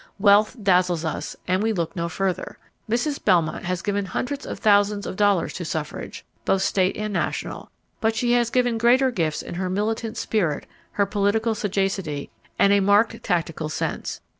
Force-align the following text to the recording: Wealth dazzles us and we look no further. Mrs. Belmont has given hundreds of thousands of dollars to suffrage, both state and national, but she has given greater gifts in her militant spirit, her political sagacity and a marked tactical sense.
Wealth 0.17 0.55
dazzles 0.63 1.05
us 1.05 1.35
and 1.47 1.61
we 1.61 1.71
look 1.73 1.95
no 1.95 2.09
further. 2.09 2.57
Mrs. 2.89 3.23
Belmont 3.23 3.65
has 3.65 3.83
given 3.83 4.05
hundreds 4.05 4.47
of 4.47 4.57
thousands 4.57 5.05
of 5.05 5.15
dollars 5.15 5.53
to 5.53 5.63
suffrage, 5.63 6.25
both 6.43 6.63
state 6.63 6.97
and 6.97 7.13
national, 7.13 7.69
but 7.99 8.15
she 8.15 8.31
has 8.31 8.49
given 8.49 8.79
greater 8.79 9.11
gifts 9.11 9.43
in 9.43 9.53
her 9.53 9.69
militant 9.69 10.17
spirit, 10.17 10.65
her 10.93 11.05
political 11.05 11.53
sagacity 11.53 12.31
and 12.57 12.73
a 12.73 12.79
marked 12.79 13.21
tactical 13.21 13.69
sense. 13.69 14.21